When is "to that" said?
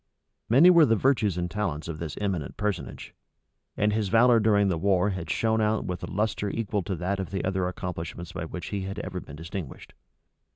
6.81-7.19